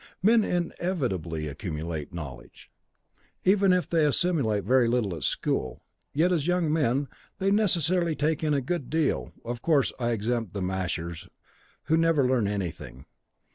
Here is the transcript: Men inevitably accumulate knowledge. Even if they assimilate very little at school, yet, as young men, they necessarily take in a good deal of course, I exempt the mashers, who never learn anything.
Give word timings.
Men 0.23 0.43
inevitably 0.43 1.47
accumulate 1.47 2.11
knowledge. 2.11 2.71
Even 3.43 3.71
if 3.71 3.87
they 3.87 4.03
assimilate 4.03 4.63
very 4.63 4.87
little 4.87 5.15
at 5.15 5.21
school, 5.21 5.83
yet, 6.11 6.31
as 6.31 6.47
young 6.47 6.73
men, 6.73 7.07
they 7.37 7.51
necessarily 7.51 8.15
take 8.15 8.43
in 8.43 8.55
a 8.55 8.61
good 8.61 8.89
deal 8.89 9.31
of 9.45 9.61
course, 9.61 9.93
I 9.99 10.09
exempt 10.09 10.53
the 10.55 10.61
mashers, 10.63 11.27
who 11.83 11.97
never 11.97 12.27
learn 12.27 12.47
anything. 12.47 13.05